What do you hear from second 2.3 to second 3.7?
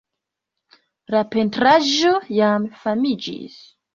jam famiĝis.